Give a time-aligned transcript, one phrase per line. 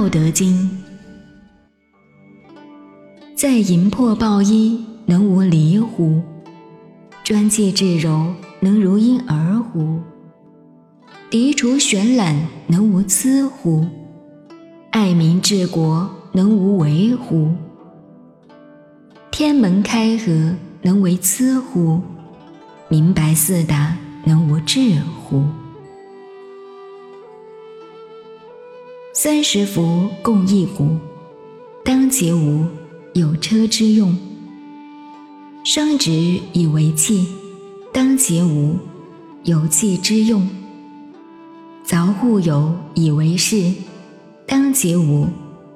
[0.00, 0.70] 道德经》：
[3.36, 6.22] 在淫破抱衣，能无离乎？
[7.22, 10.00] 专气致柔，能如婴儿乎？
[11.30, 12.34] 涤除玄览，
[12.66, 13.86] 能无疵乎？
[14.90, 17.52] 爱民治国，能无为乎？
[19.30, 22.00] 天门开合，能为疵乎？
[22.88, 23.94] 明白四达，
[24.24, 25.44] 能无智乎？
[29.22, 30.96] 三十辐共一毂，
[31.84, 32.64] 当其无，
[33.12, 34.14] 有车之用；
[35.62, 37.28] 商直以为器，
[37.92, 38.78] 当其无，
[39.44, 40.40] 有器之用；
[41.84, 43.70] 凿户牖以为室，
[44.46, 45.28] 当其无，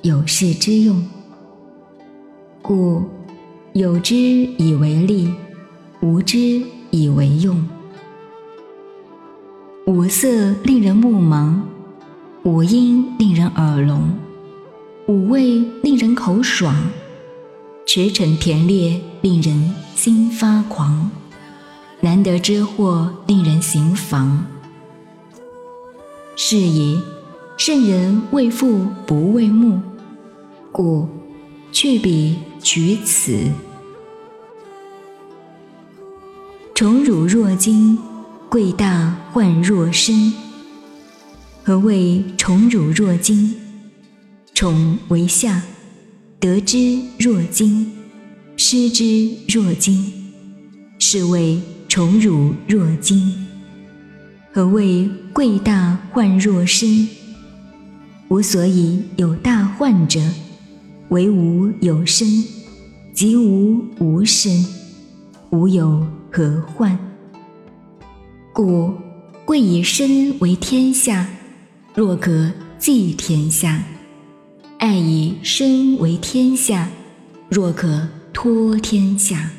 [0.00, 1.06] 有室之用。
[2.62, 3.02] 故
[3.74, 5.30] 有之以为利，
[6.00, 6.38] 无之
[6.90, 7.68] 以为用。
[9.84, 11.60] 五色令人目盲，
[12.46, 14.08] 五音令人耳聋，
[15.08, 16.76] 五味令人口爽，
[17.84, 21.10] 驰骋甜猎令人心发狂，
[22.00, 24.46] 难得之货令人行妨。
[26.36, 27.02] 是以
[27.56, 29.80] 圣人为父不为目，
[30.70, 31.08] 故
[31.72, 33.50] 去彼取此。
[36.76, 37.98] 宠辱若惊，
[38.48, 40.45] 贵大患若身。
[41.66, 43.52] 何谓宠辱若惊？
[44.54, 45.60] 宠为下，
[46.38, 47.90] 得之若惊，
[48.56, 50.00] 失之若惊，
[51.00, 53.48] 是谓宠辱若惊。
[54.52, 57.08] 何谓贵大患若身？
[58.28, 60.20] 吾所以有大患者，
[61.08, 62.44] 为吾有身，
[63.12, 64.64] 即吾无身，
[65.50, 66.96] 吾有何患？
[68.52, 68.92] 故
[69.44, 71.26] 贵以身为天下，
[71.96, 73.82] 若可寄天下；
[74.78, 76.90] 爱以身为天下，
[77.48, 79.50] 若可托天下。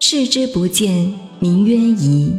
[0.00, 2.30] 视之不见，名曰夷；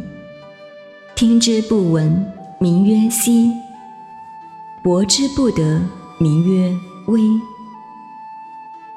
[1.16, 2.24] 听之不闻，
[2.60, 3.50] 名曰希；
[4.84, 5.82] 博之不得，
[6.20, 7.22] 名曰微。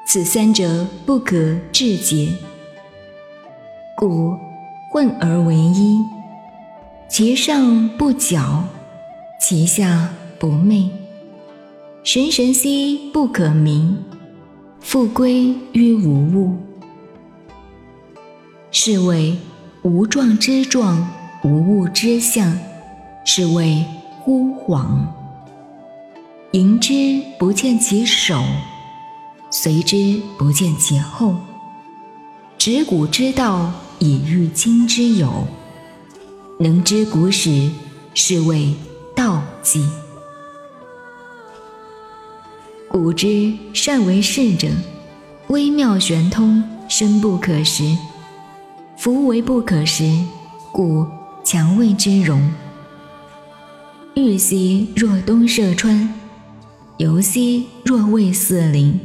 [0.05, 1.35] 此三者不可
[1.71, 2.29] 致诘，
[3.97, 4.35] 故
[4.91, 5.97] 混而为一。
[7.17, 8.63] 其上不矫，
[9.41, 10.87] 其下不昧。
[12.03, 13.97] 神神兮不可名，
[14.81, 16.55] 复归于无物。
[18.69, 19.35] 是谓
[19.81, 21.09] 无状之状，
[21.43, 22.55] 无物之象，
[23.25, 23.83] 是谓
[24.23, 24.85] 惚恍。
[26.51, 28.43] 迎之不见其首。
[29.49, 31.35] 随之不见其后，
[32.59, 35.47] 执古之道以御今之有，
[36.59, 37.69] 能知古始，
[38.15, 38.73] 是谓
[39.15, 39.87] 道纪。
[42.89, 44.67] 古之善为士者，
[45.49, 47.83] 微妙玄通，深不可识。
[48.97, 50.11] 夫为不可识，
[50.71, 51.05] 故
[51.43, 52.51] 强谓之容。
[54.15, 56.11] 玉兮若东涉川，
[56.97, 58.99] 游兮若渭四邻。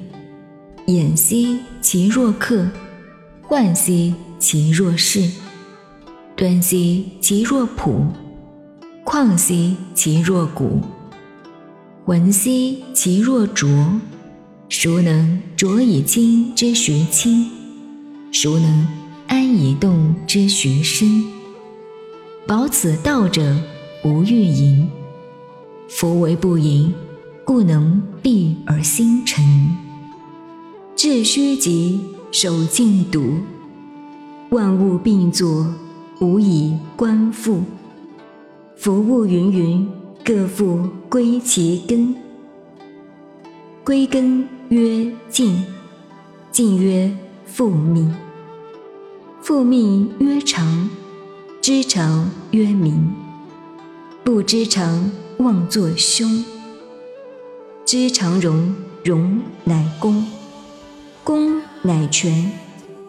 [0.86, 2.66] 偃兮其若客，
[3.46, 5.30] 涣兮其若市，
[6.42, 8.04] 敦兮其若朴，
[9.04, 10.80] 旷兮其若谷，
[12.04, 13.68] 浑兮其若浊。
[14.68, 17.48] 孰能浊以清之徐清？
[18.32, 18.88] 孰能
[19.28, 21.22] 安以动之徐深？
[22.44, 23.56] 保此道者，
[24.02, 24.90] 无欲盈。
[25.88, 26.92] 夫为不盈，
[27.44, 29.44] 故能蔽而心沉。
[30.96, 32.00] 致虚极，
[32.32, 33.34] 守静笃。
[34.50, 35.72] 万物并作，
[36.22, 37.64] 无以观复。
[38.76, 39.88] 夫物芸芸，
[40.24, 42.14] 各复归其根。
[43.82, 45.64] 归根曰静，
[46.52, 47.12] 静曰
[47.44, 48.14] 复命，
[49.40, 50.88] 复命曰长，
[51.60, 53.12] 知常曰明。
[54.22, 56.44] 不知常，妄作凶。
[57.84, 60.24] 知常容，容乃公。
[61.24, 62.52] 公乃全，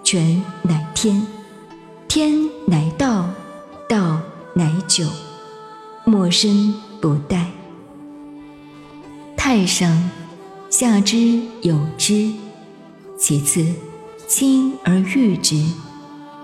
[0.04, 1.22] 全乃天，
[2.16, 3.28] 天乃道，
[3.90, 4.22] 道
[4.54, 5.10] 乃久，
[6.06, 6.72] 莫生
[7.02, 7.44] 不殆。
[9.36, 10.12] 太上
[10.70, 12.32] 下之有之，
[13.18, 13.66] 其次
[14.28, 15.66] 亲而誉之，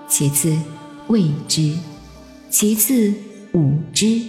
[0.08, 0.58] 其次
[1.06, 1.78] 畏之，
[2.50, 3.14] 其次
[3.54, 4.24] 侮之。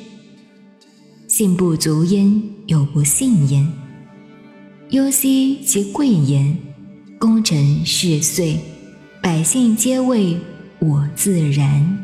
[1.26, 3.66] 信不足焉，有不信焉。
[4.90, 6.54] 忧兮其贵言。
[7.18, 8.58] 功成事遂，
[9.22, 10.36] 百姓皆谓
[10.80, 11.98] 我自然。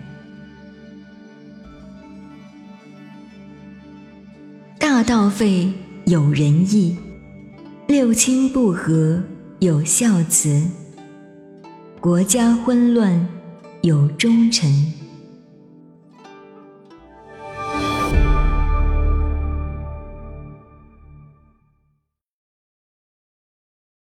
[4.78, 5.72] 大道废，
[6.04, 6.96] 有仁义；
[7.86, 9.22] 六亲不和
[9.60, 10.68] 有孝慈；
[12.00, 13.26] 国家混乱
[13.80, 15.05] 有忠臣。